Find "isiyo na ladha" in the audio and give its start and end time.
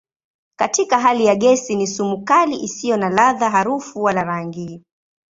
2.63-3.49